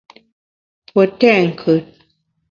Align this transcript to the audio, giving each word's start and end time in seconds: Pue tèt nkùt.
Pue 0.87 1.05
tèt 1.19 1.39
nkùt. 1.47 1.85